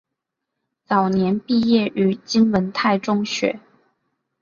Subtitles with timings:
[0.83, 3.59] 早年毕业于金文泰中学。